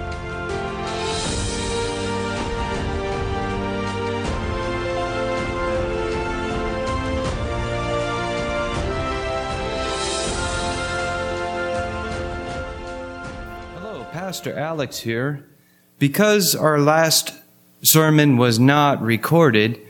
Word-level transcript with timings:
Pastor 14.12 14.58
Alex 14.58 15.00
here. 15.00 15.44
Because 15.98 16.54
our 16.54 16.78
last 16.78 17.34
sermon 17.82 18.36
was 18.36 18.58
not 18.58 19.02
recorded, 19.02 19.80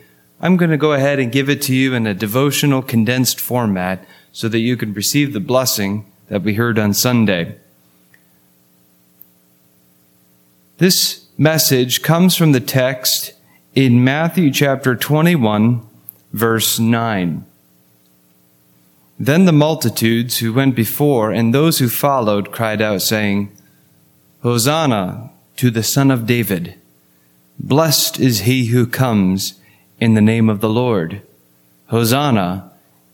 I'm 0.40 0.56
going 0.56 0.70
to 0.70 0.76
go 0.76 0.92
ahead 0.92 1.18
and 1.18 1.30
give 1.30 1.48
it 1.48 1.62
to 1.62 1.74
you 1.74 1.94
in 1.94 2.06
a 2.06 2.14
devotional 2.14 2.82
condensed 2.82 3.40
format 3.40 4.04
so 4.32 4.48
that 4.48 4.60
you 4.60 4.76
can 4.76 4.92
receive 4.92 5.32
the 5.32 5.40
blessing 5.40 6.10
that 6.28 6.42
we 6.42 6.54
heard 6.54 6.78
on 6.78 6.94
Sunday. 6.94 7.56
This 10.78 11.26
message 11.36 12.02
comes 12.02 12.36
from 12.36 12.52
the 12.52 12.60
text 12.60 13.34
in 13.74 14.04
Matthew 14.04 14.50
chapter 14.50 14.96
21, 14.96 15.86
verse 16.32 16.78
9. 16.78 17.44
Then 19.18 19.44
the 19.44 19.52
multitudes 19.52 20.38
who 20.38 20.52
went 20.52 20.76
before 20.76 21.32
and 21.32 21.52
those 21.52 21.78
who 21.78 21.88
followed 21.88 22.52
cried 22.52 22.80
out, 22.80 23.02
saying, 23.02 23.52
Hosanna 24.42 25.30
to 25.56 25.68
the 25.68 25.82
Son 25.82 26.12
of 26.12 26.24
David. 26.24 26.76
Blessed 27.58 28.20
is 28.20 28.40
he 28.40 28.66
who 28.66 28.86
comes 28.86 29.54
in 29.98 30.14
the 30.14 30.20
name 30.20 30.48
of 30.48 30.60
the 30.60 30.68
Lord. 30.68 31.22
Hosanna 31.88 32.70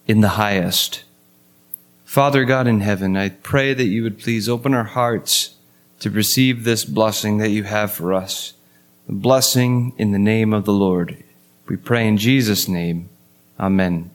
in 0.07 0.21
the 0.21 0.37
highest. 0.41 1.05
Father 2.05 2.45
God 2.45 2.67
in 2.67 2.81
heaven, 2.81 3.17
I 3.17 3.31
pray 3.31 3.73
that 3.73 3.87
you 3.87 4.03
would 4.03 4.19
please 4.19 4.51
open 4.51 4.75
our 4.75 4.85
hearts 4.85 5.55
to 6.01 6.11
receive 6.11 6.65
this 6.65 6.85
blessing 6.85 7.39
that 7.39 7.49
you 7.49 7.63
have 7.63 7.91
for 7.91 8.13
us. 8.13 8.53
The 9.07 9.15
blessing 9.15 9.95
in 9.97 10.13
the 10.13 10.19
name 10.19 10.53
of 10.53 10.67
the 10.67 10.75
Lord. 10.75 11.25
We 11.67 11.77
pray 11.77 12.07
in 12.07 12.19
Jesus' 12.19 12.69
name. 12.69 13.09
Amen. 13.59 14.11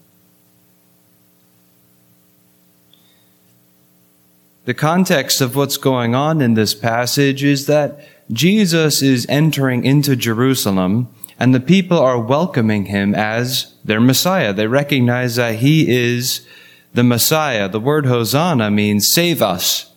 The 4.69 4.75
context 4.75 5.41
of 5.41 5.55
what's 5.55 5.77
going 5.77 6.13
on 6.13 6.41
in 6.41 6.53
this 6.53 6.75
passage 6.75 7.43
is 7.43 7.65
that 7.65 7.99
Jesus 8.31 9.01
is 9.01 9.25
entering 9.27 9.83
into 9.83 10.15
Jerusalem 10.15 11.07
and 11.39 11.55
the 11.55 11.59
people 11.59 11.97
are 11.97 12.21
welcoming 12.21 12.85
him 12.85 13.15
as 13.15 13.73
their 13.83 13.99
Messiah. 13.99 14.53
They 14.53 14.67
recognize 14.67 15.37
that 15.37 15.55
he 15.55 15.89
is 15.89 16.47
the 16.93 17.03
Messiah. 17.03 17.67
The 17.67 17.79
word 17.79 18.05
Hosanna 18.05 18.69
means 18.69 19.11
save 19.11 19.41
us. 19.41 19.91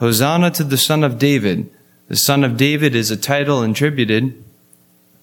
Hosanna 0.00 0.50
to 0.50 0.64
the 0.64 0.76
Son 0.76 1.02
of 1.02 1.18
David. 1.18 1.70
The 2.08 2.16
Son 2.16 2.44
of 2.44 2.58
David 2.58 2.94
is 2.94 3.10
a 3.10 3.16
title 3.16 3.62
attributed, 3.62 4.44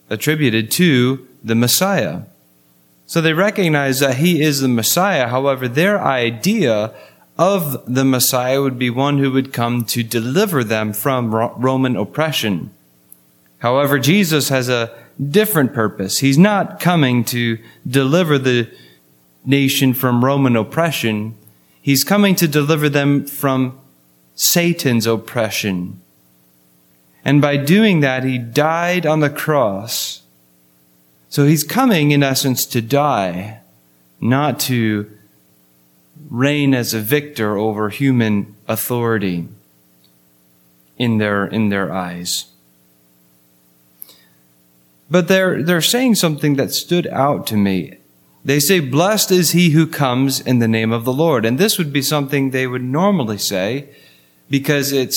attributed 0.10 0.72
to 0.72 1.28
the 1.44 1.54
Messiah. 1.54 2.22
So 3.06 3.22
they 3.22 3.34
recognize 3.34 4.00
that 4.00 4.18
he 4.18 4.42
is 4.42 4.62
the 4.62 4.68
Messiah. 4.68 5.28
However, 5.28 5.68
their 5.68 6.02
idea 6.02 6.96
of 7.40 7.82
the 7.92 8.04
Messiah 8.04 8.62
would 8.62 8.78
be 8.78 8.90
one 8.90 9.18
who 9.18 9.32
would 9.32 9.54
come 9.54 9.86
to 9.86 10.04
deliver 10.04 10.62
them 10.62 10.92
from 10.92 11.34
Roman 11.34 11.96
oppression. 11.96 12.70
However, 13.60 13.98
Jesus 13.98 14.50
has 14.50 14.68
a 14.68 14.94
different 15.26 15.74
purpose. 15.74 16.20
He's 16.20 16.38
not 16.38 16.82
coming 16.82 17.24
to 17.26 17.58
deliver 17.88 18.38
the 18.38 18.70
nation 19.46 19.94
from 19.94 20.26
Roman 20.26 20.58
oppression. 20.58 21.38
He's 21.82 22.04
coming 22.04 22.36
to 22.36 22.48
deliver 22.48 22.90
them 22.90 23.26
from 23.26 23.80
Satan's 24.36 25.08
oppression. 25.08 26.02
And 27.24 27.42
by 27.42 27.56
doing 27.56 28.02
that, 28.02 28.26
he 28.26 28.38
died 28.38 29.06
on 29.06 29.22
the 29.22 29.30
cross. 29.30 30.24
So 31.30 31.46
he's 31.46 31.64
coming, 31.64 32.12
in 32.12 32.22
essence, 32.22 32.66
to 32.66 32.82
die, 32.82 33.62
not 34.20 34.60
to 34.62 35.10
reign 36.30 36.74
as 36.74 36.94
a 36.94 37.00
victor 37.00 37.58
over 37.58 37.90
human 37.90 38.56
authority 38.68 39.48
in 40.98 41.18
their, 41.18 41.46
in 41.46 41.70
their 41.70 41.94
eyes. 41.94 42.46
But 45.10 45.28
they're, 45.28 45.64
they're 45.64 45.82
saying 45.82 46.16
something 46.16 46.56
that 46.56 46.72
stood 46.72 47.08
out 47.08 47.48
to 47.48 47.58
me. 47.58 47.98
They 48.46 48.60
say, 48.60 48.80
blessed 48.80 49.32
is 49.32 49.52
he 49.52 49.72
who 49.72 49.88
comes 49.88 50.40
in 50.40 50.60
the 50.60 50.68
name 50.68 50.92
of 50.92 51.04
the 51.04 51.14
Lord. 51.14 51.46
And 51.46 51.58
this 51.58 51.78
would 51.78 51.92
be 51.92 52.02
something 52.02 52.52
they 52.52 52.68
would 52.68 52.84
normally 52.84 53.38
say 53.38 53.90
because 54.50 54.92
it 54.92 55.16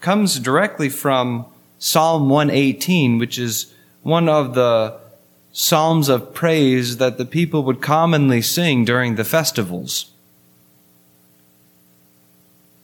comes 0.00 0.38
directly 0.38 0.88
from 0.88 1.46
Psalm 1.78 2.28
118, 2.28 3.18
which 3.18 3.38
is 3.38 3.72
one 4.02 4.28
of 4.28 4.54
the 4.54 5.00
psalms 5.52 6.08
of 6.08 6.32
praise 6.32 6.96
that 6.96 7.18
the 7.18 7.24
people 7.24 7.62
would 7.64 7.82
commonly 7.82 8.40
sing 8.40 8.84
during 8.84 9.16
the 9.16 9.24
festivals. 9.24 10.11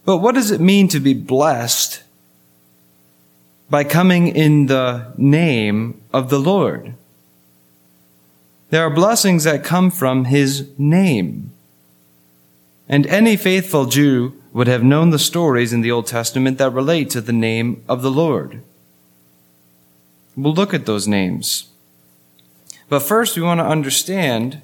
But 0.09 0.23
what 0.23 0.35
does 0.35 0.51
it 0.51 0.59
mean 0.59 0.89
to 0.89 1.01
be 1.01 1.13
blessed 1.13 2.03
by 3.69 3.85
coming 3.85 4.29
in 4.29 4.65
the 4.65 5.13
name 5.19 6.01
of 6.15 6.31
the 6.31 6.39
Lord? 6.39 6.95
There 8.71 8.83
are 8.87 8.89
blessings 8.89 9.45
that 9.45 9.63
come 9.63 9.91
from 9.91 10.25
his 10.25 10.71
name. 10.79 11.53
And 12.89 13.07
any 13.07 13.37
faithful 13.37 13.85
Jew 13.85 14.33
would 14.55 14.67
have 14.67 14.83
known 14.83 15.11
the 15.11 15.19
stories 15.19 15.75
in 15.75 15.83
the 15.83 15.91
Old 15.91 16.07
Testament 16.07 16.57
that 16.57 16.71
relate 16.71 17.11
to 17.11 17.21
the 17.21 17.35
name 17.35 17.85
of 17.87 18.01
the 18.01 18.11
Lord. 18.11 18.63
We'll 20.35 20.55
look 20.55 20.73
at 20.73 20.87
those 20.87 21.07
names. 21.07 21.69
But 22.89 23.01
first 23.01 23.37
we 23.37 23.43
want 23.43 23.61
to 23.61 23.67
understand 23.67 24.63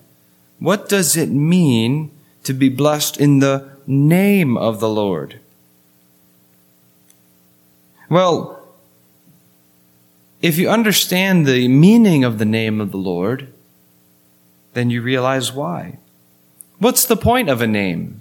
what 0.59 0.89
does 0.89 1.19
it 1.19 1.29
mean 1.29 2.13
to 2.45 2.55
be 2.55 2.71
blessed 2.71 3.21
in 3.21 3.41
the 3.41 3.74
name 3.87 4.57
of 4.57 4.81
the 4.81 4.89
Lord? 4.89 5.41
Well, 8.09 8.63
if 10.43 10.59
you 10.59 10.69
understand 10.69 11.47
the 11.47 11.69
meaning 11.69 12.23
of 12.23 12.39
the 12.39 12.45
name 12.45 12.81
of 12.81 12.91
the 12.91 12.99
Lord, 12.99 13.53
then 14.75 14.91
you 14.91 15.01
realize 15.01 15.53
why. 15.53 15.99
What's 16.79 17.07
the 17.07 17.17
point 17.17 17.49
of 17.49 17.63
a 17.63 17.67
name? 17.67 18.21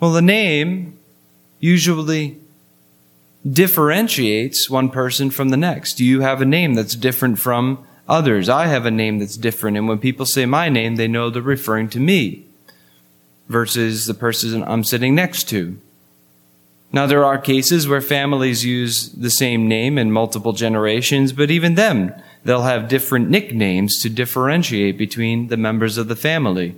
Well, 0.00 0.12
the 0.12 0.22
name 0.22 0.98
usually 1.60 2.38
differentiates 3.48 4.68
one 4.68 4.90
person 4.90 5.30
from 5.30 5.50
the 5.50 5.56
next. 5.56 6.00
You 6.00 6.20
have 6.22 6.40
a 6.40 6.46
name 6.46 6.74
that's 6.74 6.96
different 6.96 7.38
from 7.38 7.86
others. 8.08 8.48
I 8.48 8.66
have 8.66 8.86
a 8.86 8.90
name 8.90 9.18
that's 9.18 9.36
different. 9.36 9.76
And 9.76 9.88
when 9.88 9.98
people 9.98 10.26
say 10.26 10.46
my 10.46 10.68
name, 10.68 10.96
they 10.96 11.08
know 11.08 11.30
they're 11.30 11.42
referring 11.42 11.88
to 11.90 12.00
me 12.00 12.47
versus 13.48 14.06
the 14.06 14.14
person 14.14 14.62
I'm 14.62 14.84
sitting 14.84 15.14
next 15.14 15.48
to. 15.50 15.78
Now, 16.92 17.06
there 17.06 17.24
are 17.24 17.38
cases 17.38 17.86
where 17.86 18.00
families 18.00 18.64
use 18.64 19.10
the 19.10 19.30
same 19.30 19.68
name 19.68 19.98
in 19.98 20.10
multiple 20.10 20.54
generations, 20.54 21.32
but 21.32 21.50
even 21.50 21.74
then, 21.74 22.22
they'll 22.44 22.62
have 22.62 22.88
different 22.88 23.28
nicknames 23.28 24.00
to 24.02 24.08
differentiate 24.08 24.96
between 24.96 25.48
the 25.48 25.58
members 25.58 25.98
of 25.98 26.08
the 26.08 26.16
family. 26.16 26.76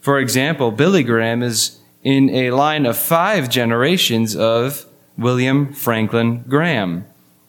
For 0.00 0.18
example, 0.18 0.72
Billy 0.72 1.04
Graham 1.04 1.42
is 1.42 1.78
in 2.02 2.30
a 2.30 2.50
line 2.50 2.84
of 2.84 2.98
five 2.98 3.48
generations 3.48 4.34
of 4.34 4.86
William 5.16 5.72
Franklin 5.72 6.42
Graham. 6.48 7.04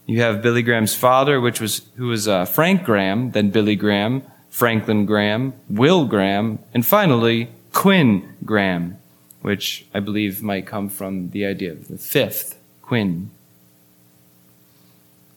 You 0.05 0.21
have 0.21 0.43
Billy 0.43 0.61
Graham's 0.61 0.95
father, 0.95 1.41
which 1.41 1.59
was, 1.59 1.81
who 1.95 2.07
was 2.07 2.27
uh, 2.27 2.45
Frank 2.45 2.83
Graham, 2.83 3.31
then 3.31 3.49
Billy 3.49 3.75
Graham, 3.75 4.21
Franklin 4.49 5.07
Graham, 5.07 5.53
Will 5.69 6.05
Graham, 6.05 6.59
and 6.71 6.85
finally 6.85 7.49
Quinn 7.73 8.35
Graham, 8.45 8.97
which 9.41 9.85
I 9.93 9.99
believe 9.99 10.41
might 10.41 10.65
come 10.65 10.87
from 10.87 11.31
the 11.31 11.45
idea 11.45 11.71
of 11.73 11.89
the 11.89 11.97
fifth, 11.97 12.57
Quinn. 12.81 13.29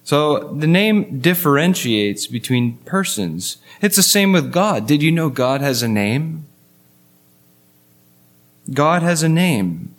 So 0.05 0.53
the 0.53 0.69
name 0.69 1.19
differentiates 1.19 2.29
between 2.29 2.77
persons. 2.85 3.57
It's 3.83 3.97
the 3.97 4.03
same 4.05 4.31
with 4.31 4.53
God. 4.53 4.87
Did 4.87 5.03
you 5.03 5.11
know 5.11 5.29
God 5.29 5.61
has 5.61 5.83
a 5.83 5.89
name? 5.89 6.47
God 8.73 9.03
has 9.03 9.25
a 9.25 9.29
name. 9.29 9.95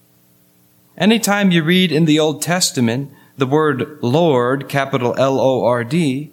Anytime 0.98 1.51
you 1.51 1.62
read 1.62 1.92
in 1.92 2.06
the 2.06 2.19
Old 2.19 2.42
Testament 2.42 3.12
the 3.38 3.45
word 3.45 4.01
Lord, 4.01 4.69
capital 4.69 5.13
L 5.18 5.40
O 5.40 5.66
R 5.66 5.83
D, 5.83 6.31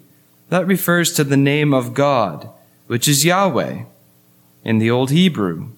that 0.50 0.66
refers 0.66 1.12
to 1.14 1.24
the 1.24 1.36
name 1.36 1.74
of 1.74 1.94
God, 1.94 2.48
which 2.86 3.08
is 3.08 3.24
Yahweh 3.24 3.84
in 4.64 4.78
the 4.78 4.90
Old 4.90 5.10
Hebrew. 5.10 5.70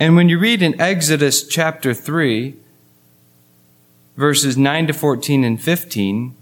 And 0.00 0.16
when 0.16 0.30
you 0.30 0.38
read 0.38 0.62
in 0.62 0.80
Exodus 0.80 1.46
chapter 1.46 1.92
3, 1.92 2.54
verses 4.16 4.56
9 4.56 4.86
to 4.86 4.92
14 4.94 5.44
and 5.44 5.62
15, 5.62 6.34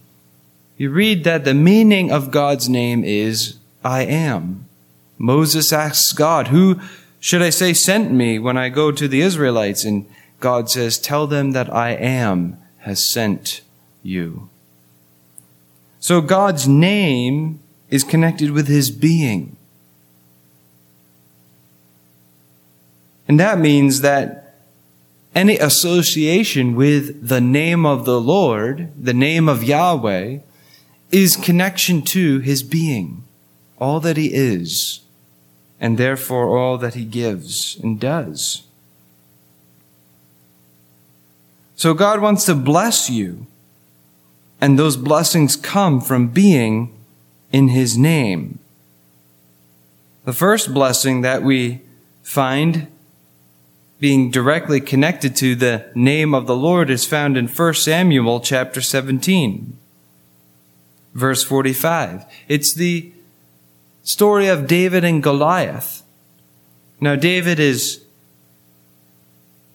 you 0.76 0.90
read 0.90 1.25
that 1.25 1.44
the 1.44 1.55
meaning 1.55 2.12
of 2.12 2.31
God's 2.31 2.69
name 2.69 3.02
is 3.02 3.58
I 3.84 4.02
am. 4.02 4.66
Moses 5.19 5.72
asks 5.72 6.12
God, 6.12 6.49
Who 6.49 6.81
should 7.19 7.43
I 7.43 7.50
say 7.50 7.72
sent 7.75 8.12
me 8.12 8.38
when 8.38 8.56
I 8.56 8.69
go 8.69 8.93
to 8.93 9.08
the 9.08 9.22
Israelites? 9.22 9.84
And 9.84 10.06
God 10.38 10.70
says, 10.70 10.96
Tell 10.96 11.26
them 11.26 11.50
that 11.50 11.75
I 11.75 11.90
am 11.90 12.58
has 12.82 13.11
sent 13.11 13.62
you. 14.04 14.50
So 15.99 16.20
God's 16.20 16.69
name 16.69 17.58
is 17.90 18.04
connected 18.04 18.52
with 18.52 18.69
his 18.69 18.93
being. 18.93 19.57
And 23.28 23.38
that 23.38 23.58
means 23.58 24.00
that 24.00 24.54
any 25.34 25.58
association 25.58 26.75
with 26.75 27.28
the 27.28 27.40
name 27.40 27.84
of 27.84 28.06
the 28.06 28.20
Lord, 28.20 28.90
the 28.98 29.14
name 29.14 29.48
of 29.48 29.62
Yahweh, 29.62 30.38
is 31.12 31.36
connection 31.36 32.02
to 32.02 32.38
his 32.40 32.62
being, 32.62 33.25
all 33.78 34.00
that 34.00 34.16
he 34.16 34.32
is, 34.32 35.00
and 35.78 35.96
therefore 35.96 36.58
all 36.58 36.78
that 36.78 36.94
he 36.94 37.04
gives 37.04 37.78
and 37.82 38.00
does. 38.00 38.64
So 41.76 41.94
God 41.94 42.20
wants 42.20 42.44
to 42.46 42.54
bless 42.54 43.08
you, 43.08 43.46
and 44.60 44.78
those 44.78 44.96
blessings 44.96 45.54
come 45.54 46.00
from 46.00 46.28
being 46.28 46.92
in 47.52 47.69
his 47.69 47.96
name. 47.96 48.58
The 50.25 50.32
first 50.32 50.75
blessing 50.75 51.20
that 51.20 51.42
we 51.42 51.82
find 52.22 52.88
being 54.00 54.31
directly 54.31 54.81
connected 54.81 55.35
to 55.37 55.55
the 55.55 55.91
name 55.95 56.35
of 56.35 56.47
the 56.47 56.56
Lord 56.56 56.89
is 56.91 57.05
found 57.05 57.37
in 57.37 57.49
1 57.49 57.75
Samuel 57.75 58.41
chapter 58.41 58.81
17, 58.81 59.77
verse 61.15 61.43
45. 61.43 62.25
It's 62.47 62.75
the 62.75 63.12
story 64.03 64.47
of 64.47 64.69
David 64.69 65.05
and 65.05 65.23
Goliath. 65.23 66.03
Now, 67.00 67.17
David 67.17 67.59
is 67.59 68.05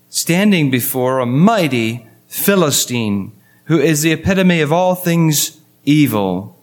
standing 0.09 0.71
before 0.71 1.19
a 1.19 1.25
mighty 1.25 2.07
Philistine 2.27 3.31
who 3.65 3.79
is 3.79 4.01
the 4.01 4.11
epitome 4.11 4.61
of 4.61 4.71
all 4.71 4.95
things 4.95 5.59
evil. 5.85 6.57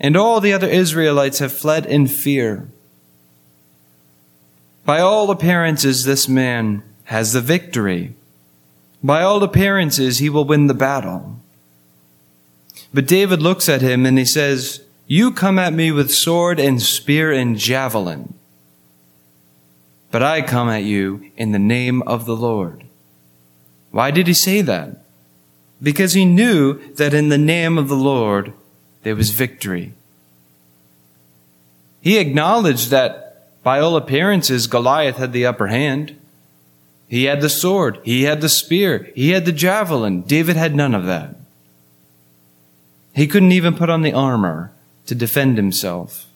And 0.00 0.16
all 0.16 0.40
the 0.40 0.52
other 0.52 0.68
Israelites 0.68 1.38
have 1.40 1.52
fled 1.52 1.86
in 1.86 2.06
fear. 2.06 2.68
By 4.88 5.00
all 5.00 5.30
appearances, 5.30 6.04
this 6.04 6.30
man 6.30 6.82
has 7.04 7.34
the 7.34 7.42
victory. 7.42 8.14
By 9.04 9.20
all 9.20 9.42
appearances, 9.42 10.16
he 10.16 10.30
will 10.30 10.46
win 10.46 10.66
the 10.66 10.72
battle. 10.72 11.40
But 12.94 13.06
David 13.06 13.42
looks 13.42 13.68
at 13.68 13.82
him 13.82 14.06
and 14.06 14.16
he 14.16 14.24
says, 14.24 14.82
You 15.06 15.30
come 15.30 15.58
at 15.58 15.74
me 15.74 15.92
with 15.92 16.10
sword 16.10 16.58
and 16.58 16.80
spear 16.80 17.30
and 17.30 17.58
javelin. 17.58 18.32
But 20.10 20.22
I 20.22 20.40
come 20.40 20.70
at 20.70 20.84
you 20.84 21.32
in 21.36 21.52
the 21.52 21.58
name 21.58 22.00
of 22.04 22.24
the 22.24 22.34
Lord. 22.34 22.84
Why 23.90 24.10
did 24.10 24.26
he 24.26 24.32
say 24.32 24.62
that? 24.62 25.04
Because 25.82 26.14
he 26.14 26.24
knew 26.24 26.94
that 26.94 27.12
in 27.12 27.28
the 27.28 27.36
name 27.36 27.76
of 27.76 27.88
the 27.88 27.94
Lord 27.94 28.54
there 29.02 29.16
was 29.16 29.32
victory. 29.32 29.92
He 32.00 32.16
acknowledged 32.16 32.88
that 32.88 33.27
by 33.62 33.80
all 33.80 33.96
appearances, 33.96 34.66
Goliath 34.66 35.16
had 35.16 35.32
the 35.32 35.46
upper 35.46 35.66
hand. 35.66 36.18
He 37.08 37.24
had 37.24 37.40
the 37.40 37.48
sword. 37.48 38.00
He 38.04 38.24
had 38.24 38.40
the 38.40 38.48
spear. 38.48 39.10
He 39.14 39.30
had 39.30 39.44
the 39.44 39.52
javelin. 39.52 40.22
David 40.22 40.56
had 40.56 40.74
none 40.74 40.94
of 40.94 41.06
that. 41.06 41.36
He 43.14 43.26
couldn't 43.26 43.52
even 43.52 43.74
put 43.74 43.90
on 43.90 44.02
the 44.02 44.12
armor 44.12 44.72
to 45.06 45.14
defend 45.14 45.56
himself. 45.56 46.26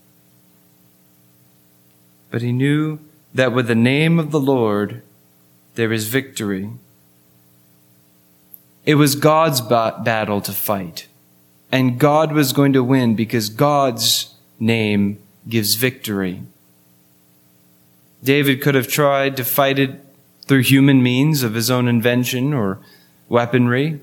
But 2.30 2.42
he 2.42 2.52
knew 2.52 2.98
that 3.34 3.52
with 3.52 3.66
the 3.68 3.74
name 3.74 4.18
of 4.18 4.30
the 4.30 4.40
Lord, 4.40 5.02
there 5.74 5.92
is 5.92 6.08
victory. 6.08 6.70
It 8.84 8.96
was 8.96 9.14
God's 9.14 9.60
battle 9.60 10.40
to 10.40 10.52
fight. 10.52 11.06
And 11.70 11.98
God 11.98 12.32
was 12.32 12.52
going 12.52 12.72
to 12.72 12.82
win 12.82 13.14
because 13.14 13.48
God's 13.48 14.34
name 14.58 15.18
gives 15.48 15.76
victory. 15.76 16.42
David 18.22 18.62
could 18.62 18.74
have 18.74 18.88
tried 18.88 19.36
to 19.36 19.44
fight 19.44 19.78
it 19.78 19.98
through 20.42 20.62
human 20.62 21.02
means 21.02 21.42
of 21.42 21.54
his 21.54 21.70
own 21.70 21.88
invention 21.88 22.52
or 22.52 22.78
weaponry. 23.28 24.00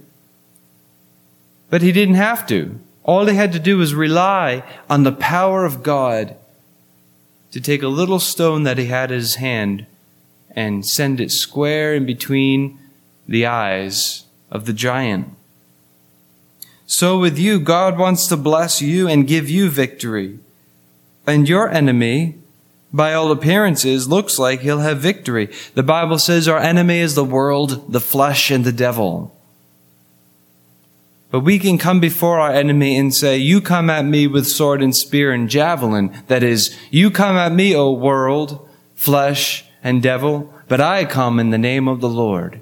But 1.70 1.82
he 1.82 1.92
didn't 1.92 2.16
have 2.16 2.48
to. 2.48 2.80
All 3.04 3.26
he 3.28 3.36
had 3.36 3.54
to 3.54 3.60
do 3.60 3.78
was 3.78 3.94
rely 3.94 4.64
on 4.90 5.04
the 5.04 5.12
power 5.12 5.66
of 5.66 5.84
God 5.84 6.36
to 7.52 7.62
take 7.62 7.82
a 7.82 7.88
little 7.88 8.20
stone 8.20 8.64
that 8.64 8.78
he 8.78 8.86
had 8.86 9.12
in 9.12 9.18
his 9.18 9.36
hand 9.36 9.86
and 10.52 10.86
send 10.86 11.20
it 11.20 11.32
square 11.32 11.96
in 11.96 12.06
between 12.06 12.80
the 13.28 13.46
eyes 13.46 14.26
of 14.52 14.66
the 14.66 14.74
giant. 14.74 15.30
So 16.86 17.20
with 17.20 17.38
you, 17.38 17.60
God 17.60 17.98
wants 17.98 18.28
to 18.28 18.38
bless 18.38 18.82
you 18.82 19.08
and 19.08 19.28
give 19.28 19.50
you 19.50 19.70
victory. 19.70 20.40
And 21.28 21.48
your 21.48 21.70
enemy 21.70 22.36
by 22.92 23.14
all 23.14 23.32
appearances, 23.32 24.08
looks 24.08 24.40
like 24.40 24.62
he'll 24.62 24.80
have 24.80 25.00
victory. 25.00 25.50
The 25.76 25.84
Bible 25.84 26.18
says 26.18 26.48
our 26.48 26.60
enemy 26.60 27.00
is 27.00 27.16
the 27.16 27.24
world, 27.24 27.92
the 27.92 28.00
flesh, 28.00 28.50
and 28.50 28.66
the 28.66 28.72
devil. 28.72 29.36
But 31.32 31.42
we 31.42 31.60
can 31.60 31.78
come 31.78 32.00
before 32.00 32.40
our 32.40 32.52
enemy 32.52 32.98
and 32.98 33.14
say, 33.14 33.38
You 33.38 33.62
come 33.62 33.90
at 33.90 34.06
me 34.06 34.26
with 34.26 34.48
sword 34.48 34.82
and 34.82 34.96
spear 34.96 35.32
and 35.32 35.48
javelin. 35.50 36.12
That 36.28 36.42
is, 36.42 36.76
you 36.90 37.12
come 37.12 37.36
at 37.36 37.52
me, 37.52 37.76
O 37.76 37.92
world, 37.92 38.68
flesh, 38.96 39.66
and 39.84 40.02
devil, 40.02 40.52
but 40.68 40.82
I 40.82 41.06
come 41.06 41.40
in 41.40 41.52
the 41.52 41.58
name 41.58 41.88
of 41.88 42.02
the 42.02 42.10
Lord. 42.10 42.62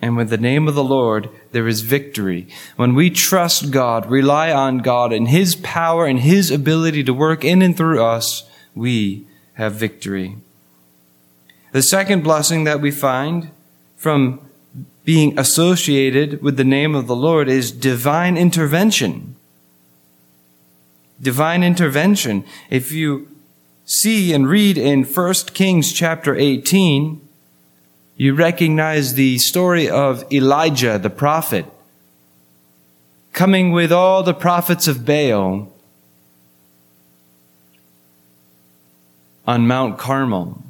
And 0.00 0.16
with 0.16 0.30
the 0.30 0.38
name 0.38 0.66
of 0.66 0.74
the 0.74 0.82
Lord, 0.82 1.28
there 1.52 1.68
is 1.68 1.82
victory. 1.82 2.48
When 2.74 2.94
we 2.94 3.08
trust 3.08 3.70
God, 3.70 4.10
rely 4.10 4.50
on 4.50 4.78
God 4.78 5.12
and 5.12 5.28
His 5.28 5.54
power 5.54 6.06
and 6.06 6.18
His 6.18 6.50
ability 6.50 7.04
to 7.04 7.14
work 7.14 7.44
in 7.44 7.62
and 7.62 7.76
through 7.76 8.02
us, 8.02 8.42
we 8.74 9.26
have 9.54 9.74
victory. 9.74 10.36
The 11.72 11.82
second 11.82 12.22
blessing 12.22 12.64
that 12.64 12.80
we 12.80 12.90
find 12.90 13.50
from 13.96 14.40
being 15.04 15.38
associated 15.38 16.42
with 16.42 16.56
the 16.56 16.64
name 16.64 16.94
of 16.94 17.06
the 17.06 17.16
Lord 17.16 17.48
is 17.48 17.72
divine 17.72 18.36
intervention. 18.36 19.36
Divine 21.20 21.62
intervention. 21.62 22.44
If 22.70 22.92
you 22.92 23.28
see 23.84 24.32
and 24.32 24.48
read 24.48 24.78
in 24.78 25.04
1 25.04 25.34
Kings 25.54 25.92
chapter 25.92 26.34
18, 26.34 27.20
you 28.16 28.34
recognize 28.34 29.14
the 29.14 29.38
story 29.38 29.88
of 29.88 30.30
Elijah 30.32 30.98
the 30.98 31.10
prophet 31.10 31.66
coming 33.32 33.72
with 33.72 33.90
all 33.90 34.22
the 34.22 34.34
prophets 34.34 34.86
of 34.86 35.06
Baal 35.06 35.71
on 39.46 39.66
Mount 39.66 39.98
Carmel. 39.98 40.62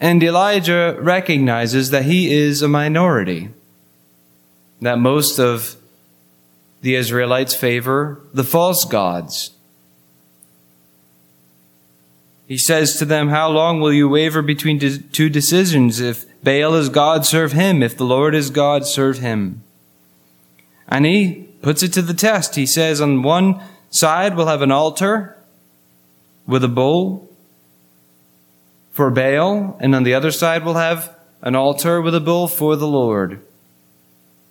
And 0.00 0.22
Elijah 0.22 0.96
recognizes 1.00 1.90
that 1.90 2.04
he 2.04 2.32
is 2.32 2.62
a 2.62 2.68
minority, 2.68 3.48
that 4.80 4.98
most 4.98 5.40
of 5.40 5.76
the 6.82 6.94
Israelites 6.94 7.54
favor 7.54 8.20
the 8.32 8.44
false 8.44 8.84
gods. 8.84 9.50
He 12.46 12.56
says 12.56 12.96
to 12.96 13.04
them, 13.04 13.28
How 13.28 13.50
long 13.50 13.80
will 13.80 13.92
you 13.92 14.08
waver 14.08 14.40
between 14.40 14.78
two 14.78 15.28
decisions? 15.28 16.00
If 16.00 16.24
Baal 16.42 16.74
is 16.76 16.88
God, 16.88 17.26
serve 17.26 17.52
him. 17.52 17.82
If 17.82 17.96
the 17.96 18.04
Lord 18.04 18.34
is 18.34 18.50
God, 18.50 18.86
serve 18.86 19.18
him. 19.18 19.62
And 20.88 21.04
he 21.04 21.48
puts 21.60 21.82
it 21.82 21.92
to 21.94 22.02
the 22.02 22.14
test. 22.14 22.54
He 22.54 22.64
says, 22.64 23.00
On 23.00 23.22
one 23.22 23.60
side, 23.90 24.36
we'll 24.36 24.46
have 24.46 24.62
an 24.62 24.72
altar 24.72 25.36
with 26.48 26.64
a 26.64 26.68
bull 26.68 27.28
for 28.90 29.10
Baal, 29.10 29.76
and 29.78 29.94
on 29.94 30.02
the 30.02 30.14
other 30.14 30.32
side 30.32 30.64
we'll 30.64 30.74
have 30.74 31.14
an 31.42 31.54
altar 31.54 32.00
with 32.00 32.14
a 32.16 32.20
bull 32.20 32.48
for 32.48 32.74
the 32.74 32.88
Lord. 32.88 33.40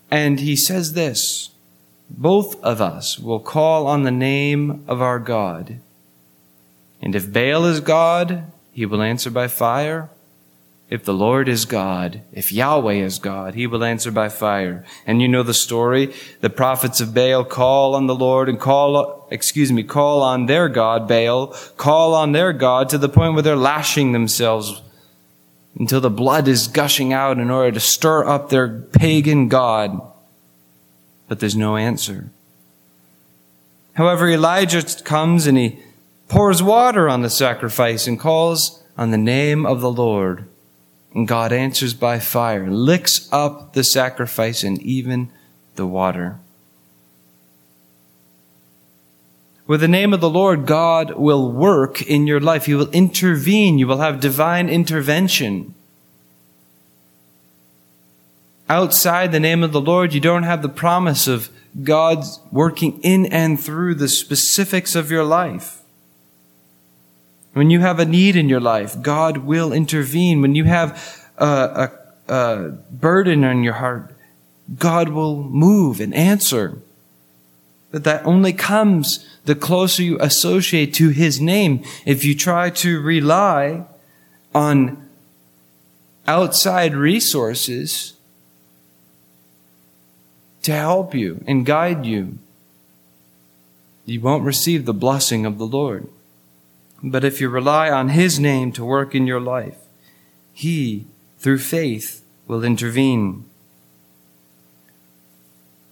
And 0.10 0.40
he 0.40 0.56
says 0.56 0.94
this 0.94 1.50
both 2.10 2.64
of 2.64 2.80
us 2.80 3.20
will 3.20 3.42
call 3.42 3.88
on 3.88 4.04
the 4.04 4.12
name 4.12 4.86
of 4.88 5.02
our 5.02 5.20
God. 5.20 5.80
And 7.02 7.16
if 7.16 7.32
Baal 7.32 7.66
is 7.66 7.82
God, 7.82 8.44
he 8.72 8.86
will 8.86 9.02
answer 9.02 9.30
by 9.30 9.48
fire. 9.48 10.10
If 10.90 11.04
the 11.04 11.14
Lord 11.14 11.50
is 11.50 11.66
God, 11.66 12.22
if 12.32 12.54
Yahweh 12.54 12.94
is 12.94 13.20
God, 13.20 13.56
he 13.56 13.68
will 13.68 13.84
answer 13.84 14.10
by 14.10 14.30
fire. 14.30 14.86
And 15.06 15.22
you 15.22 15.28
know 15.28 15.44
the 15.44 15.54
story. 15.54 16.14
The 16.40 16.50
prophets 16.50 17.02
of 17.02 17.14
Baal 17.14 17.44
call 17.44 17.94
on 17.94 18.08
the 18.08 18.16
Lord 18.16 18.48
and 18.48 18.58
call, 18.58 19.28
excuse 19.30 19.70
me, 19.70 19.84
call 19.84 20.22
on 20.22 20.46
their 20.46 20.70
God, 20.70 21.06
Baal, 21.06 21.48
call 21.76 22.14
on 22.14 22.32
their 22.32 22.54
God 22.54 22.88
to 22.90 22.98
the 22.98 23.10
point 23.10 23.34
where 23.34 23.44
they're 23.44 23.58
lashing 23.58 24.14
themselves 24.14 24.82
until 25.78 26.00
the 26.00 26.10
blood 26.10 26.48
is 26.48 26.70
gushing 26.70 27.12
out 27.12 27.38
in 27.38 27.50
order 27.50 27.74
to 27.74 27.80
stir 27.82 28.26
up 28.26 28.50
their 28.50 28.70
pagan 28.70 29.50
God. 29.50 30.02
But 31.28 31.42
there's 31.42 31.56
no 31.56 31.76
answer. 31.76 32.30
However, 33.96 34.30
Elijah 34.30 34.84
comes 35.04 35.48
and 35.48 35.58
he 35.58 35.80
pours 36.30 36.64
water 36.64 37.10
on 37.10 37.24
the 37.24 37.30
sacrifice 37.30 38.08
and 38.08 38.18
calls 38.18 38.82
on 38.98 39.12
the 39.12 39.18
name 39.18 39.66
of 39.66 39.82
the 39.82 39.92
Lord. 39.92 40.46
And 41.18 41.28
God 41.28 41.52
answers 41.52 41.96
by 41.96 42.20
fire, 42.20 42.70
licks 42.70 43.28
up 43.32 43.74
the 43.74 43.84
sacrifice 43.84 44.62
and 44.62 44.80
even 44.84 45.32
the 45.74 45.88
water. 45.88 46.38
With 49.66 49.82
the 49.82 49.88
name 49.88 50.14
of 50.14 50.22
the 50.22 50.30
Lord, 50.30 50.68
God 50.68 51.16
will 51.16 51.52
work 51.52 52.04
in 52.04 52.28
your 52.28 52.40
life. 52.40 52.68
He 52.68 52.76
will 52.76 52.92
intervene. 52.92 53.80
You 53.80 53.88
will 53.88 53.98
have 53.98 54.20
divine 54.20 54.70
intervention. 54.70 55.74
Outside 58.70 59.32
the 59.32 59.40
name 59.40 59.64
of 59.64 59.72
the 59.72 59.82
Lord, 59.82 60.14
you 60.14 60.22
don't 60.22 60.44
have 60.44 60.62
the 60.62 60.70
promise 60.70 61.28
of 61.28 61.50
God's 61.82 62.40
working 62.52 63.02
in 63.02 63.26
and 63.26 63.60
through 63.60 63.96
the 63.96 64.08
specifics 64.08 64.94
of 64.94 65.10
your 65.10 65.24
life. 65.24 65.82
When 67.58 67.72
you 67.72 67.80
have 67.80 67.98
a 67.98 68.06
need 68.06 68.36
in 68.36 68.50
your 68.50 68.60
life, 68.60 69.02
God 69.02 69.40
will 69.40 69.74
intervene. 69.74 70.42
When 70.42 70.54
you 70.54 70.66
have 70.66 71.26
a, 71.40 71.90
a, 72.28 72.32
a 72.32 72.70
burden 72.92 73.44
on 73.44 73.64
your 73.64 73.74
heart, 73.74 74.14
God 74.78 75.10
will 75.10 75.42
move 75.42 76.00
and 76.00 76.14
answer. 76.14 76.78
But 77.90 78.04
that 78.04 78.24
only 78.28 78.54
comes 78.54 79.28
the 79.46 79.56
closer 79.56 80.04
you 80.04 80.20
associate 80.20 80.94
to 80.96 81.10
His 81.10 81.42
name. 81.42 81.84
If 82.06 82.24
you 82.24 82.36
try 82.36 82.70
to 82.70 83.02
rely 83.02 83.86
on 84.54 85.10
outside 86.28 86.94
resources 86.94 88.14
to 90.62 90.74
help 90.74 91.16
you 91.16 91.44
and 91.48 91.66
guide 91.66 92.06
you, 92.06 92.38
you 94.06 94.22
won't 94.22 94.44
receive 94.44 94.86
the 94.86 94.94
blessing 94.94 95.44
of 95.44 95.58
the 95.58 95.66
Lord. 95.66 96.08
But 97.04 97.24
if 97.24 97.40
you 97.40 97.50
rely 97.50 97.90
on 97.90 98.10
His 98.10 98.40
name 98.40 98.72
to 98.74 98.86
work 98.86 99.14
in 99.14 99.28
your 99.28 99.40
life, 99.40 99.78
He, 100.54 101.06
through 101.38 101.60
faith, 101.60 102.24
will 102.48 102.64
intervene. 102.64 103.46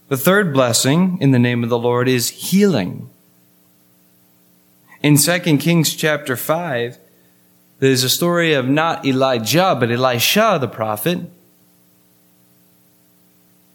The 0.08 0.16
third 0.16 0.52
blessing 0.52 1.18
in 1.20 1.32
the 1.32 1.38
name 1.38 1.64
of 1.64 1.70
the 1.70 1.78
Lord 1.78 2.08
is 2.08 2.30
healing. 2.30 3.10
In 5.02 5.16
2 5.16 5.58
Kings 5.58 5.94
chapter 5.94 6.36
5, 6.36 6.98
there's 7.78 8.02
a 8.02 8.08
story 8.08 8.54
of 8.54 8.68
not 8.68 9.04
Elijah, 9.04 9.76
but 9.78 9.90
Elisha 9.90 10.58
the 10.60 10.68
prophet. 10.68 11.20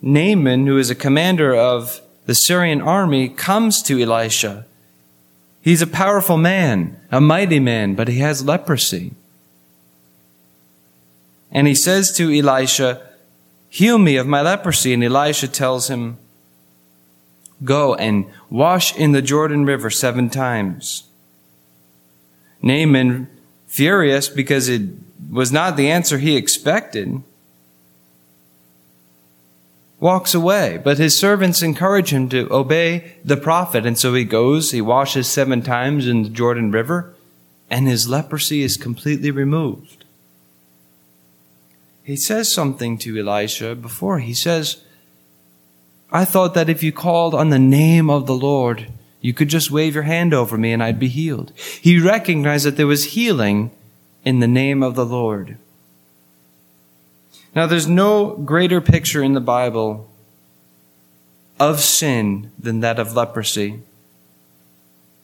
Naaman, 0.01 0.65
who 0.65 0.77
is 0.77 0.89
a 0.89 0.95
commander 0.95 1.55
of 1.55 2.01
the 2.25 2.33
Syrian 2.33 2.81
army, 2.81 3.29
comes 3.29 3.83
to 3.83 4.01
Elisha 4.01 4.65
He's 5.61 5.81
a 5.81 5.87
powerful 5.87 6.37
man, 6.37 6.99
a 7.11 7.21
mighty 7.21 7.59
man, 7.59 7.93
but 7.95 8.07
he 8.07 8.19
has 8.19 8.43
leprosy. 8.43 9.13
And 11.51 11.67
he 11.67 11.75
says 11.75 12.15
to 12.17 12.31
Elisha, 12.31 13.01
Heal 13.69 13.97
me 13.97 14.17
of 14.17 14.27
my 14.27 14.41
leprosy. 14.41 14.93
And 14.93 15.03
Elisha 15.03 15.47
tells 15.47 15.89
him, 15.89 16.17
Go 17.63 17.93
and 17.95 18.25
wash 18.49 18.95
in 18.95 19.11
the 19.11 19.21
Jordan 19.21 19.65
River 19.65 19.89
seven 19.89 20.29
times. 20.29 21.03
Naaman, 22.61 23.27
furious 23.67 24.29
because 24.29 24.67
it 24.67 24.81
was 25.31 25.51
not 25.51 25.77
the 25.77 25.89
answer 25.89 26.17
he 26.17 26.35
expected, 26.35 27.21
walks 30.01 30.33
away. 30.33 30.81
But 30.83 30.97
his 30.97 31.17
servants 31.17 31.61
encourage 31.61 32.11
him 32.11 32.27
to 32.29 32.51
obey 32.53 33.13
the 33.23 33.37
prophet. 33.37 33.85
And 33.85 33.97
so 33.97 34.13
he 34.13 34.25
goes, 34.25 34.71
he 34.71 34.81
washes 34.81 35.29
seven 35.29 35.61
times 35.61 36.07
in 36.07 36.23
the 36.23 36.29
Jordan 36.29 36.71
River, 36.71 37.13
and 37.69 37.87
his 37.87 38.09
leprosy 38.09 38.63
is 38.63 38.75
completely 38.75 39.31
removed. 39.31 40.03
He 42.03 42.17
says 42.17 42.51
something 42.51 42.97
to 42.97 43.17
Elisha 43.17 43.75
before. 43.75 44.19
He 44.19 44.33
says, 44.33 44.81
I 46.11 46.25
thought 46.25 46.55
that 46.55 46.67
if 46.67 46.83
you 46.83 46.91
called 46.91 47.33
on 47.33 47.49
the 47.49 47.59
name 47.59 48.09
of 48.09 48.25
the 48.25 48.35
Lord, 48.35 48.87
you 49.21 49.33
could 49.33 49.47
just 49.47 49.71
wave 49.71 49.93
your 49.93 50.03
hand 50.03 50.33
over 50.33 50.57
me 50.57 50.73
and 50.73 50.83
I'd 50.83 50.99
be 50.99 51.07
healed. 51.07 51.53
He 51.79 51.99
recognized 51.99 52.65
that 52.65 52.75
there 52.75 52.87
was 52.87 53.13
healing 53.13 53.71
in 54.25 54.39
the 54.39 54.47
name 54.47 54.83
of 54.83 54.95
the 54.95 55.05
Lord. 55.05 55.57
Now, 57.53 57.67
there's 57.67 57.87
no 57.87 58.37
greater 58.37 58.79
picture 58.79 59.21
in 59.21 59.33
the 59.33 59.41
Bible 59.41 60.09
of 61.59 61.79
sin 61.79 62.51
than 62.57 62.79
that 62.79 62.97
of 62.97 63.13
leprosy. 63.13 63.81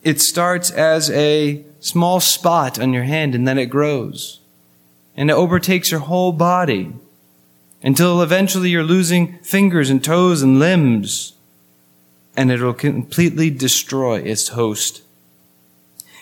It 0.03 0.21
starts 0.21 0.69
as 0.69 1.09
a 1.09 1.63
small 1.79 2.19
spot 2.19 2.79
on 2.79 2.93
your 2.93 3.03
hand 3.03 3.33
and 3.33 3.47
then 3.47 3.57
it 3.57 3.67
grows. 3.67 4.39
And 5.15 5.29
it 5.29 5.33
overtakes 5.33 5.91
your 5.91 6.01
whole 6.01 6.31
body 6.31 6.93
until 7.81 8.21
eventually 8.21 8.69
you're 8.69 8.83
losing 8.83 9.39
fingers 9.39 9.89
and 9.89 10.03
toes 10.03 10.41
and 10.41 10.59
limbs. 10.59 11.33
And 12.35 12.51
it 12.51 12.61
will 12.61 12.73
completely 12.73 13.49
destroy 13.49 14.19
its 14.19 14.49
host. 14.49 15.01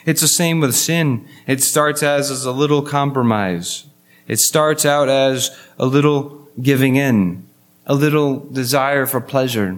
It's 0.05 0.21
the 0.21 0.27
same 0.27 0.61
with 0.61 0.75
sin. 0.75 1.27
It 1.45 1.61
starts 1.61 2.03
as, 2.03 2.31
as 2.31 2.45
a 2.45 2.51
little 2.51 2.83
compromise. 2.83 3.85
It 4.27 4.39
starts 4.39 4.85
out 4.85 5.09
as 5.09 5.55
a 5.77 5.85
little 5.85 6.47
giving 6.61 6.95
in, 6.95 7.45
a 7.85 7.93
little 7.93 8.39
desire 8.39 9.05
for 9.05 9.21
pleasure. 9.21 9.77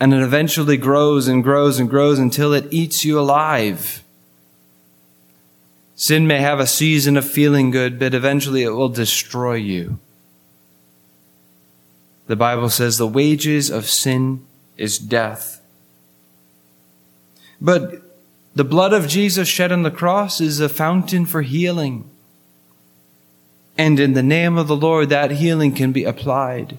And 0.00 0.14
it 0.14 0.22
eventually 0.22 0.76
grows 0.76 1.28
and 1.28 1.42
grows 1.42 1.78
and 1.78 1.90
grows 1.90 2.18
until 2.18 2.52
it 2.52 2.66
eats 2.70 3.04
you 3.04 3.18
alive. 3.18 4.02
Sin 5.96 6.26
may 6.26 6.40
have 6.40 6.60
a 6.60 6.66
season 6.66 7.16
of 7.16 7.28
feeling 7.28 7.70
good, 7.70 7.98
but 7.98 8.14
eventually 8.14 8.62
it 8.62 8.70
will 8.70 8.88
destroy 8.88 9.54
you. 9.54 9.98
The 12.28 12.36
Bible 12.36 12.68
says 12.68 12.98
the 12.98 13.06
wages 13.06 13.70
of 13.70 13.88
sin 13.88 14.46
is 14.76 14.98
death. 14.98 15.60
But 17.60 18.02
the 18.54 18.64
blood 18.64 18.92
of 18.92 19.08
Jesus 19.08 19.48
shed 19.48 19.72
on 19.72 19.82
the 19.82 19.90
cross 19.90 20.40
is 20.40 20.60
a 20.60 20.68
fountain 20.68 21.26
for 21.26 21.42
healing. 21.42 22.08
And 23.78 24.00
in 24.00 24.14
the 24.14 24.22
name 24.24 24.58
of 24.58 24.66
the 24.66 24.76
Lord, 24.76 25.08
that 25.08 25.30
healing 25.30 25.72
can 25.72 25.92
be 25.92 26.02
applied. 26.02 26.76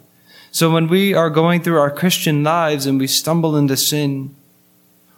So 0.51 0.69
when 0.69 0.87
we 0.87 1.13
are 1.13 1.29
going 1.29 1.63
through 1.63 1.79
our 1.79 1.89
Christian 1.89 2.43
lives 2.43 2.85
and 2.85 2.99
we 2.99 3.07
stumble 3.07 3.55
into 3.55 3.77
sin, 3.77 4.35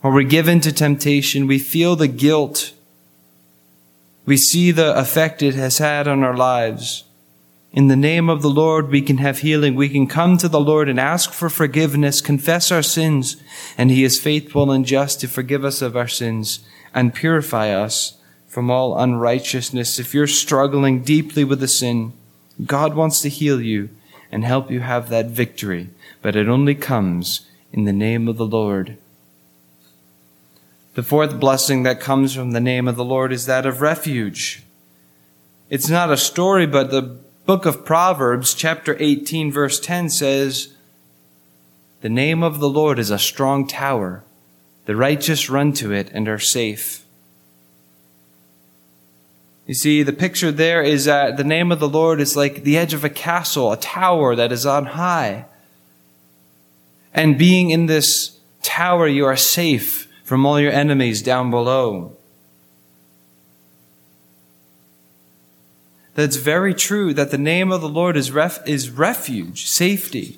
or 0.04 0.12
we 0.12 0.24
give 0.24 0.48
in 0.48 0.62
to 0.62 0.72
temptation, 0.72 1.48
we 1.48 1.58
feel 1.58 1.96
the 1.96 2.08
guilt. 2.08 2.74
We 4.26 4.38
see 4.38 4.72
the 4.72 4.98
effect 4.98 5.42
it 5.42 5.56
has 5.56 5.80
had 5.80 6.08
on 6.08 6.24
our 6.24 6.38
lives. 6.38 7.04
In 7.72 7.88
the 7.88 7.96
name 7.96 8.30
of 8.30 8.42
the 8.42 8.50
Lord, 8.50 8.90
we 8.90 9.02
can 9.02 9.18
have 9.18 9.40
healing. 9.40 9.76
We 9.76 9.90
can 9.90 10.06
come 10.06 10.38
to 10.38 10.50
the 10.50 10.60
Lord 10.60 10.90
and 10.90 11.00
ask 11.00 11.32
for 11.32 11.50
forgiveness, 11.50 12.20
confess 12.20 12.72
our 12.72 12.84
sins, 12.84 13.38
and 13.78 13.90
He 13.90 14.04
is 14.04 14.20
faithful 14.20 14.72
and 14.72 14.86
just 14.86 15.22
to 15.22 15.28
forgive 15.28 15.64
us 15.64 15.82
of 15.82 15.96
our 15.96 16.08
sins 16.08 16.60
and 16.94 17.14
purify 17.14 17.70
us 17.70 18.21
from 18.52 18.70
all 18.70 19.00
unrighteousness. 19.00 19.98
If 19.98 20.14
you're 20.14 20.28
struggling 20.28 21.04
deeply 21.04 21.46
with 21.46 21.64
a 21.64 21.70
sin, 21.70 22.12
God 22.66 22.96
wants 22.96 23.22
to 23.22 23.30
heal 23.30 23.62
you 23.62 23.88
and 24.30 24.44
help 24.44 24.70
you 24.70 24.82
have 24.82 25.08
that 25.08 25.28
victory, 25.28 25.90
but 26.22 26.36
it 26.36 26.50
only 26.50 26.76
comes 26.76 27.48
in 27.72 27.86
the 27.86 27.94
name 27.94 28.28
of 28.28 28.36
the 28.36 28.46
Lord. 28.46 28.98
The 30.96 31.02
fourth 31.02 31.40
blessing 31.40 31.84
that 31.84 32.02
comes 32.02 32.36
from 32.36 32.52
the 32.52 32.60
name 32.60 32.90
of 32.90 32.98
the 32.98 33.06
Lord 33.06 33.32
is 33.32 33.46
that 33.46 33.66
of 33.66 33.80
refuge. 33.80 34.64
It's 35.70 35.88
not 35.88 36.12
a 36.12 36.18
story, 36.18 36.66
but 36.66 36.92
the 36.92 37.20
book 37.46 37.66
of 37.66 37.86
Proverbs, 37.86 38.54
chapter 38.54 38.98
18, 39.00 39.50
verse 39.50 39.80
10 39.80 40.10
says, 40.10 40.74
The 42.02 42.10
name 42.10 42.44
of 42.44 42.60
the 42.60 42.70
Lord 42.70 43.00
is 43.00 43.12
a 43.12 43.18
strong 43.18 43.66
tower. 43.66 44.26
The 44.88 44.98
righteous 44.98 45.50
run 45.50 45.72
to 45.74 45.94
it 45.94 46.10
and 46.12 46.28
are 46.28 46.38
safe. 46.38 47.06
You 49.72 49.76
see, 49.76 50.04
the 50.04 50.12
picture 50.12 50.52
there 50.52 50.84
is 50.84 51.06
that 51.06 51.38
the 51.38 51.46
name 51.46 51.72
of 51.72 51.80
the 51.80 51.88
Lord 51.88 52.20
is 52.20 52.36
like 52.36 52.64
the 52.64 52.78
edge 52.78 52.94
of 52.94 53.06
a 53.06 53.10
castle, 53.10 53.72
a 53.72 53.78
tower 53.78 54.36
that 54.36 54.52
is 54.52 54.66
on 54.66 54.86
high. 54.86 55.46
And 57.14 57.38
being 57.38 57.70
in 57.70 57.86
this 57.86 58.38
tower, 58.62 59.08
you 59.08 59.26
are 59.26 59.38
safe 59.38 60.10
from 60.26 60.46
all 60.46 60.60
your 60.60 60.74
enemies 60.74 61.22
down 61.22 61.52
below. 61.52 62.18
That's 66.16 66.36
very 66.36 66.74
true 66.74 67.14
that 67.14 67.32
the 67.32 67.38
name 67.38 67.72
of 67.72 67.80
the 67.80 67.88
Lord 67.88 68.18
is, 68.18 68.30
ref- 68.30 68.68
is 68.68 68.90
refuge, 68.90 69.68
safety. 69.68 70.38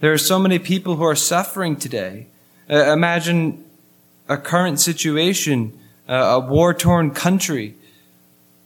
There 0.00 0.12
are 0.12 0.18
so 0.18 0.38
many 0.38 0.58
people 0.58 0.96
who 0.96 1.04
are 1.04 1.16
suffering 1.16 1.76
today. 1.76 2.26
Uh, 2.68 2.92
imagine 2.92 3.64
a 4.28 4.36
current 4.36 4.80
situation, 4.80 5.72
uh, 6.06 6.12
a 6.12 6.40
war 6.40 6.74
torn 6.74 7.12
country. 7.12 7.76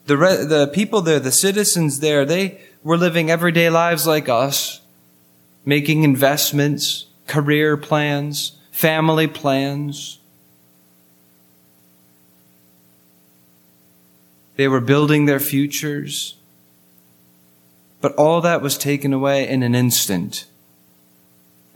The, 0.07 0.17
re- 0.17 0.45
the 0.45 0.69
people 0.69 1.03
there, 1.03 1.19
the 1.19 1.33
citizens 1.33 2.01
there, 2.01 2.25
they 2.25 2.61
were 2.83 2.97
living 2.97 3.31
everyday 3.31 3.69
lives 3.69 4.07
like 4.07 4.29
us, 4.29 4.81
making 5.65 6.05
investments, 6.05 7.07
career 7.27 7.77
plans, 7.77 8.53
family 8.71 9.27
plans. 9.27 10.19
They 14.55 14.69
were 14.69 14.81
building 14.81 15.27
their 15.27 15.41
futures. 15.41 16.37
But 18.01 18.15
all 18.15 18.41
that 18.43 18.63
was 18.63 18.79
taken 18.79 19.13
away 19.13 19.49
in 19.49 19.65
an 19.65 19.75
instant. 19.75 20.47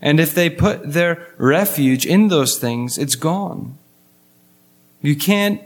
And 0.01 0.19
if 0.19 0.33
they 0.33 0.49
put 0.49 0.93
their 0.93 1.27
refuge 1.37 2.05
in 2.05 2.29
those 2.29 2.57
things, 2.57 2.97
it's 2.97 3.15
gone. 3.15 3.77
You 5.01 5.15
can't 5.15 5.61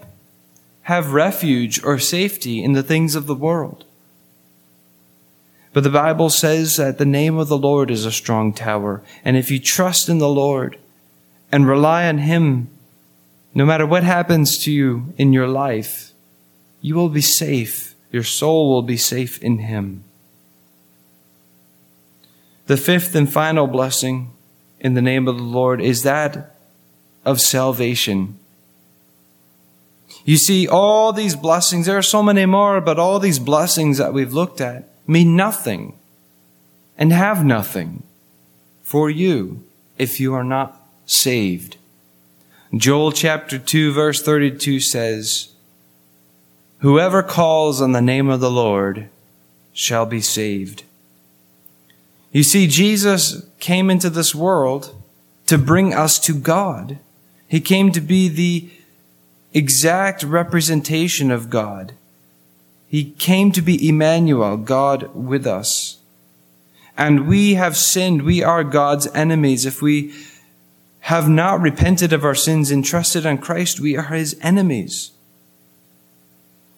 have 0.86 1.14
refuge 1.14 1.84
or 1.84 1.98
safety 1.98 2.64
in 2.64 2.74
the 2.74 2.84
things 2.84 3.16
of 3.16 3.26
the 3.26 3.36
world. 3.36 3.86
But 5.74 5.84
the 5.84 5.90
Bible 5.90 6.30
says 6.30 6.78
that 6.78 7.00
the 7.00 7.06
name 7.06 7.38
of 7.38 7.48
the 7.48 7.58
Lord 7.58 7.90
is 7.90 8.06
a 8.06 8.12
strong 8.12 8.54
tower. 8.54 9.02
And 9.24 9.36
if 9.36 9.50
you 9.50 9.60
trust 9.60 10.10
in 10.10 10.20
the 10.20 10.30
Lord 10.30 10.78
and 11.52 11.68
rely 11.68 12.08
on 12.08 12.20
Him, 12.20 12.70
no 13.56 13.66
matter 13.66 13.86
what 13.86 14.04
happens 14.04 14.60
to 14.60 14.72
you 14.72 15.14
in 15.18 15.34
your 15.34 15.48
life, 15.48 16.12
you 16.82 16.94
will 16.94 17.10
be 17.10 17.22
safe. 17.22 17.96
Your 18.12 18.24
soul 18.24 18.70
will 18.70 18.84
be 18.84 18.96
safe 18.96 19.42
in 19.42 19.58
Him. 19.58 20.04
The 22.68 22.78
fifth 22.78 23.16
and 23.16 23.32
final 23.32 23.66
blessing 23.66 24.32
in 24.80 24.94
the 24.94 25.02
name 25.02 25.28
of 25.28 25.38
the 25.38 25.44
Lord 25.44 25.82
is 25.82 26.04
that 26.04 26.56
of 27.26 27.42
salvation. 27.42 28.38
You 30.26 30.38
see, 30.38 30.68
all 30.68 31.14
these 31.14 31.36
blessings, 31.36 31.86
there 31.86 32.00
are 32.00 32.02
so 32.02 32.24
many 32.24 32.48
more, 32.48 32.82
but 32.82 32.98
all 32.98 33.20
these 33.20 33.38
blessings 33.38 34.00
that 34.00 34.12
we've 34.12 34.34
looked 34.34 34.60
at 34.60 34.90
mean 35.08 35.36
nothing 35.36 35.94
and 36.98 37.14
have 37.14 37.46
nothing 37.46 38.02
for 38.82 39.10
you 39.10 39.64
if 40.00 40.20
you 40.20 40.34
are 40.34 40.44
not 40.44 40.82
saved. 41.06 41.78
Joel 42.76 43.12
chapter 43.12 43.60
2 43.60 43.94
verse 43.94 44.22
32 44.22 44.80
says, 44.80 45.54
Whoever 46.80 47.22
calls 47.22 47.80
on 47.80 47.92
the 47.92 48.02
name 48.02 48.28
of 48.28 48.40
the 48.40 48.52
Lord 48.52 49.10
shall 49.74 50.08
be 50.08 50.22
saved. 50.22 50.84
You 52.32 52.44
see, 52.44 52.68
Jesus 52.68 53.48
came 53.60 53.92
into 53.92 54.10
this 54.10 54.34
world 54.34 54.94
to 55.46 55.58
bring 55.58 55.94
us 55.94 56.18
to 56.20 56.34
God. 56.34 56.98
He 57.48 57.62
came 57.62 57.92
to 57.92 58.02
be 58.02 58.28
the 58.28 58.70
exact 59.56 60.22
representation 60.22 61.32
of 61.32 61.50
God. 61.50 61.94
He 62.88 63.12
came 63.12 63.52
to 63.54 63.62
be 63.62 63.90
Emmanuel, 63.90 64.58
God 64.58 65.10
with 65.16 65.48
us. 65.48 65.98
And 66.98 67.28
we 67.28 67.56
have 67.56 67.76
sinned. 67.76 68.22
We 68.22 68.44
are 68.44 68.64
God's 68.64 69.08
enemies. 69.08 69.66
If 69.66 69.82
we 69.82 70.14
have 71.00 71.28
not 71.28 71.62
repented 71.62 72.14
of 72.14 72.24
our 72.24 72.36
sins 72.36 72.72
and 72.72 72.86
trusted 72.86 73.26
on 73.26 73.38
Christ, 73.38 73.80
we 73.80 73.98
are 73.98 74.14
his 74.14 74.38
enemies. 74.42 75.12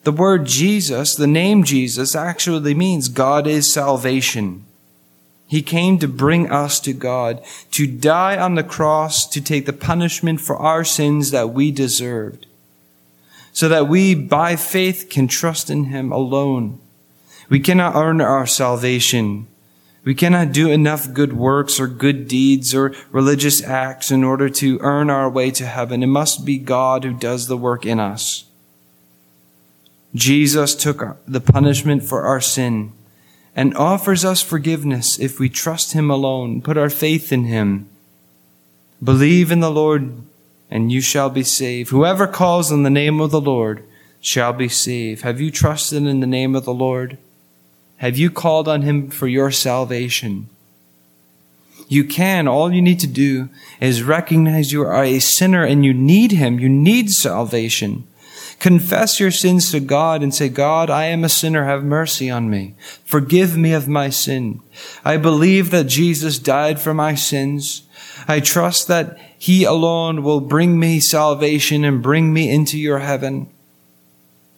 The 0.03 0.12
word 0.12 0.46
Jesus, 0.46 1.15
the 1.15 1.27
name 1.27 1.63
Jesus, 1.63 2.15
actually 2.15 2.74
means 2.74 3.10
God 3.10 3.46
is 3.46 3.72
salvation. 3.72 4.65
He 5.48 5.62
came 5.62 5.98
to 6.00 6.07
bring 6.07 6.51
us 6.51 6.79
to 6.81 6.93
God, 6.93 7.43
to 7.72 7.88
die 7.88 8.38
on 8.38 8.55
the 8.55 8.63
cross, 8.63 9.27
to 9.27 9.39
take 9.39 9.65
the 9.65 9.74
punishment 9.74 10.41
for 10.41 10.57
our 10.57 10.84
sins 10.84 11.31
that 11.31 11.51
we 11.51 11.72
deserved, 11.72 12.47
so 13.58 13.68
that 13.68 13.88
we, 13.88 14.14
by 14.14 14.56
faith, 14.56 15.08
can 15.10 15.28
trust 15.28 15.72
in 15.72 15.86
Him 15.86 16.12
alone. 16.12 16.80
We 17.50 17.60
cannot 17.60 17.96
earn 17.96 18.22
our 18.22 18.46
salvation. 18.46 19.48
We 20.04 20.13
cannot 20.13 20.52
do 20.52 20.70
enough 20.70 21.12
good 21.12 21.34
works 21.34 21.80
or 21.80 21.88
good 21.88 22.28
deeds 22.28 22.76
or 22.76 22.93
religious 23.10 23.63
acts 23.63 24.12
in 24.12 24.24
order 24.24 24.48
to 24.48 24.78
earn 24.82 25.10
our 25.10 25.28
way 25.28 25.50
to 25.50 25.65
heaven. 25.65 26.04
It 26.04 26.06
must 26.06 26.46
be 26.46 26.60
God 26.60 27.04
who 27.04 27.13
does 27.13 27.48
the 27.48 27.58
work 27.58 27.84
in 27.84 28.00
us. 28.00 28.46
Jesus 30.13 30.76
took 30.76 31.17
the 31.28 31.41
punishment 31.41 32.04
for 32.04 32.28
our 32.28 32.39
sin 32.39 32.91
and 33.56 33.76
offers 33.76 34.24
us 34.24 34.43
forgiveness 34.43 35.17
if 35.17 35.39
we 35.39 35.50
trust 35.50 35.93
Him 35.93 36.12
alone, 36.12 36.62
put 36.62 36.78
our 36.78 36.91
faith 36.91 37.32
in 37.32 37.46
Him. 37.46 37.89
Believe 39.04 39.52
in 39.52 39.62
the 39.62 39.72
Lord, 39.72 40.13
and 40.69 40.91
you 40.91 41.01
shall 41.01 41.30
be 41.30 41.43
saved. 41.43 41.89
Whoever 41.89 42.27
calls 42.27 42.71
on 42.71 42.84
the 42.84 42.89
name 42.89 43.19
of 43.21 43.32
the 43.32 43.41
Lord 43.41 43.84
shall 44.19 44.53
be 44.53 44.67
saved. 44.67 45.21
Have 45.21 45.39
you 45.39 45.51
trusted 45.51 46.06
in 46.06 46.19
the 46.19 46.27
name 46.27 46.56
of 46.56 46.65
the 46.65 46.73
Lord? 46.73 47.17
Have 47.97 48.17
you 48.17 48.30
called 48.30 48.67
on 48.67 48.82
Him 48.82 49.10
for 49.10 49.27
your 49.27 49.51
salvation? 49.51 50.49
You 51.88 52.03
can. 52.03 52.47
All 52.47 52.73
you 52.73 52.82
need 52.82 52.99
to 52.99 53.08
do 53.08 53.49
is 53.80 54.03
recognize 54.03 54.71
you 54.71 54.82
are 54.82 55.03
a 55.03 55.19
sinner 55.19 55.63
and 55.63 55.86
you 55.86 55.93
need 55.93 56.34
Him. 56.34 56.60
You 56.60 56.69
need 56.69 57.10
salvation. 57.12 58.06
Confess 58.60 59.19
your 59.19 59.32
sins 59.32 59.71
to 59.71 59.80
God 59.80 60.23
and 60.23 60.34
say, 60.34 60.49
God, 60.49 60.89
I 60.89 61.06
am 61.06 61.23
a 61.23 61.30
sinner. 61.30 61.65
Have 61.65 61.84
mercy 61.84 62.30
on 62.30 62.49
me. 62.49 62.75
Forgive 63.06 63.56
me 63.56 63.71
of 63.71 63.88
my 63.88 64.10
sin. 64.10 64.62
I 65.06 65.17
believe 65.17 65.69
that 65.71 65.86
Jesus 65.86 66.39
died 66.39 66.80
for 66.80 66.93
my 66.93 67.13
sins. 67.13 67.84
I 68.27 68.39
trust 68.39 68.88
that 68.88 69.17
He 69.38 69.63
alone 69.63 70.23
will 70.23 70.41
bring 70.41 70.80
me 70.80 71.00
salvation 71.00 71.86
and 71.86 72.02
bring 72.02 72.34
me 72.34 72.50
into 72.50 72.78
your 72.78 73.00
heaven. 73.00 73.50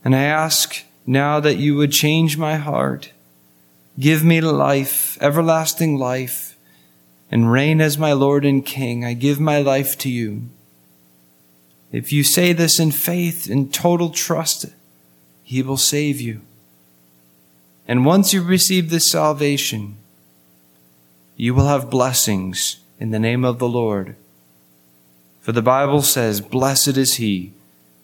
And 0.03 0.15
I 0.15 0.23
ask 0.23 0.83
now 1.05 1.39
that 1.39 1.57
you 1.57 1.75
would 1.75 1.91
change 1.91 2.37
my 2.37 2.55
heart. 2.55 3.11
Give 3.99 4.23
me 4.23 4.39
life, 4.39 5.17
everlasting 5.21 5.97
life, 5.97 6.55
and 7.31 7.51
reign 7.51 7.81
as 7.81 7.97
my 7.97 8.13
Lord 8.13 8.45
and 8.45 8.65
King. 8.65 9.03
I 9.03 9.13
give 9.13 9.39
my 9.39 9.59
life 9.59 9.97
to 9.99 10.09
you. 10.09 10.43
If 11.91 12.13
you 12.13 12.23
say 12.23 12.53
this 12.53 12.79
in 12.79 12.91
faith 12.91 13.49
and 13.49 13.73
total 13.73 14.09
trust, 14.11 14.67
He 15.43 15.61
will 15.61 15.77
save 15.77 16.21
you. 16.21 16.41
And 17.87 18.05
once 18.05 18.31
you 18.33 18.43
receive 18.43 18.89
this 18.89 19.09
salvation, 19.09 19.97
you 21.35 21.53
will 21.53 21.67
have 21.67 21.89
blessings 21.89 22.77
in 22.99 23.09
the 23.09 23.19
name 23.19 23.43
of 23.43 23.57
the 23.59 23.67
Lord. 23.67 24.15
For 25.49 25.53
the 25.53 25.63
Bible 25.63 26.03
says, 26.03 26.41
Blessed 26.41 26.95
is 26.95 27.15
he 27.15 27.53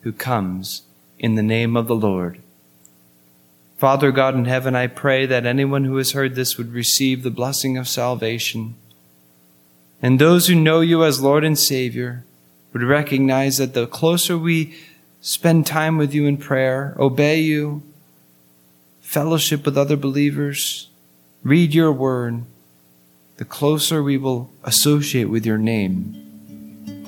who 0.02 0.12
comes 0.12 0.82
in 1.20 1.36
the 1.36 1.44
name 1.44 1.78
of 1.78 1.86
the 1.86 1.96
Lord. 1.96 2.42
Father 3.78 4.12
God 4.12 4.34
in 4.34 4.46
heaven, 4.46 4.76
I 4.76 4.88
pray 4.88 5.28
that 5.28 5.46
anyone 5.46 5.84
who 5.84 5.98
has 5.98 6.14
heard 6.14 6.34
this 6.34 6.58
would 6.58 6.74
receive 6.74 7.22
the 7.22 7.30
blessing 7.30 7.78
of 7.78 7.88
salvation. 7.88 8.74
And 10.02 10.18
those 10.18 10.48
who 10.48 10.56
know 10.56 10.80
you 10.80 11.04
as 11.04 11.22
Lord 11.22 11.44
and 11.44 11.56
Savior, 11.56 12.24
would 12.74 12.82
recognize 12.82 13.58
that 13.58 13.76
the 13.76 13.86
closer 13.86 14.40
we 14.40 14.76
spend 15.22 15.68
time 15.68 16.00
with 16.00 16.16
you 16.16 16.26
in 16.26 16.38
prayer, 16.38 16.96
obey 16.98 17.42
you, 17.42 17.84
fellowship 19.02 19.68
with 19.68 19.78
other 19.78 19.98
believers, 19.98 20.90
read 21.44 21.76
your 21.76 21.92
word, 21.92 22.42
the 23.38 23.46
closer 23.46 24.02
we 24.02 24.18
will 24.18 24.50
associate 24.64 25.30
with 25.30 25.46
your 25.46 25.60
name, 25.60 26.25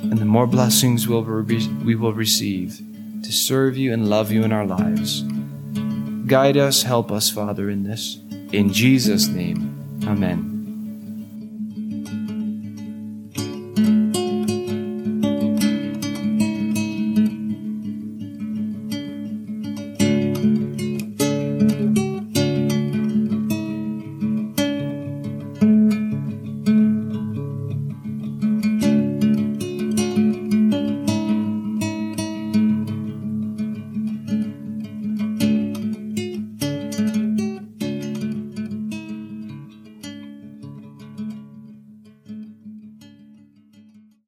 and 0.02 0.18
the 0.18 0.26
more 0.26 0.48
blessings 0.48 1.08
we'll 1.08 1.24
re- 1.24 1.68
we 1.84 1.96
will 1.96 2.14
receive 2.14 2.82
to 3.24 3.32
serve 3.32 3.78
you 3.78 3.94
and 3.94 4.10
love 4.10 4.32
you 4.32 4.44
in 4.44 4.52
our 4.52 4.66
lives. 4.66 5.24
Guide 6.28 6.58
us, 6.58 6.84
help 6.84 7.12
us, 7.12 7.30
Father, 7.30 7.70
in 7.70 7.84
this. 7.84 8.20
In 8.52 8.72
Jesus' 8.72 9.28
name, 9.28 10.02
amen. 10.06 10.57